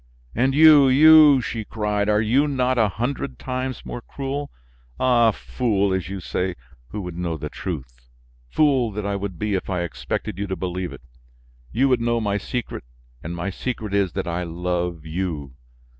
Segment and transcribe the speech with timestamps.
[0.33, 4.49] "And you, you," she cried, "are you not a hundred times more cruel?
[4.99, 5.29] Ah!
[5.29, 6.55] fool, as you say,
[6.87, 8.09] who would know the truth!
[8.49, 11.01] Fool that I would be if I expected you to believe it!
[11.71, 12.83] You would know my secret,
[13.21, 15.53] and my secret is that I love you.